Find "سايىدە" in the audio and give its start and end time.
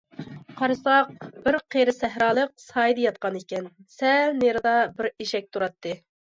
2.63-3.03